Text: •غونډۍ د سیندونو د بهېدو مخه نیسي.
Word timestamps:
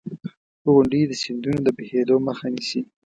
•غونډۍ 0.71 1.01
د 1.07 1.11
سیندونو 1.21 1.59
د 1.63 1.67
بهېدو 1.77 2.15
مخه 2.27 2.47
نیسي. 2.55 2.81